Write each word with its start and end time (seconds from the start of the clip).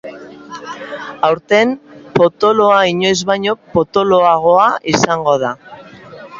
Aurten, 1.29 1.73
potoloa 2.15 2.81
inoiz 2.95 3.13
baino 3.33 3.55
potoloagoa 3.77 4.67
izango 4.97 5.41
da. 5.49 5.57